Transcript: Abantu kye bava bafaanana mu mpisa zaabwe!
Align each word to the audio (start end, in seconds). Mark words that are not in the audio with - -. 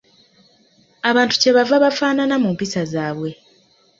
Abantu 1.09 1.33
kye 1.41 1.51
bava 1.55 1.75
bafaanana 1.83 2.35
mu 2.43 2.49
mpisa 2.55 2.81
zaabwe! 2.93 3.29